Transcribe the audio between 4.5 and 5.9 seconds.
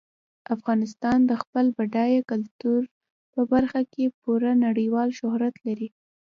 نړیوال شهرت لري.